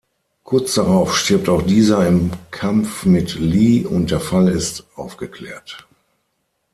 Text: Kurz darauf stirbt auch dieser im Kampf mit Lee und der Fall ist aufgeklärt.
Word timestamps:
Kurz 0.41 0.73
darauf 0.73 1.15
stirbt 1.15 1.47
auch 1.47 1.61
dieser 1.61 2.07
im 2.07 2.31
Kampf 2.49 3.05
mit 3.05 3.35
Lee 3.35 3.85
und 3.85 4.09
der 4.09 4.19
Fall 4.19 4.47
ist 4.47 4.83
aufgeklärt. 4.95 5.87